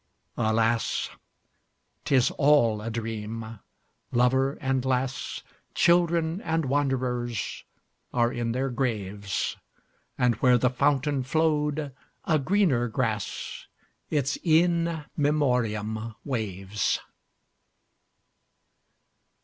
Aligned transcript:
Alas! 0.37 1.11
't 2.05 2.15
is 2.15 2.31
all 2.31 2.81
a 2.81 2.89
dream. 2.89 3.59
Lover 4.11 4.53
and 4.53 4.83
lass, 4.83 5.43
Children 5.75 6.41
and 6.41 6.65
wanderers, 6.65 7.63
are 8.11 8.33
in 8.33 8.51
their 8.51 8.71
graves; 8.71 9.57
And 10.17 10.33
where 10.37 10.57
the 10.57 10.71
fountain 10.71 11.21
flow'd 11.21 11.91
a 12.25 12.39
greener 12.39 12.87
grass—Its 12.87 14.39
In 14.43 15.03
Memoriam—waves. 15.15 16.99